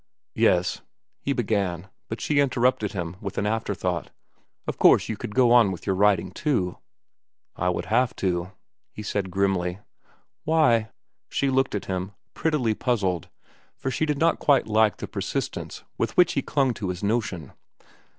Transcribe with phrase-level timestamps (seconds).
[0.33, 0.81] "Yes—"
[1.19, 4.09] he began; but she interrupted with an afterthought:
[4.65, 6.79] "Of course, you could go on with your writing, too."
[7.55, 8.51] "I would have to,"
[8.91, 9.77] he said grimly.
[10.43, 10.89] "Why?"
[11.29, 13.29] She looked at him, prettily puzzled,
[13.77, 17.53] for she did not quite like the persistence with which he clung to his notion.